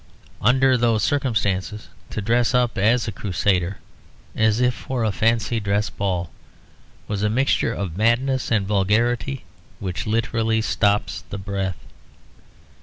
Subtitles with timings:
[0.41, 3.77] Under those circumstances to dress up as a Crusader,
[4.35, 6.31] as if for a fancy dress ball,
[7.07, 9.43] was a mixture of madness and vulgarity
[9.79, 11.77] which literally stops the breath.